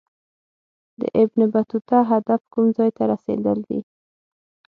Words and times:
د 0.99 1.01
ابن 1.21 1.39
بطوطه 1.53 1.97
هدف 2.11 2.41
کوم 2.53 2.65
ځای 2.77 2.89
ته 2.97 3.03
رسېدل 3.11 3.57
دي. 3.67 3.79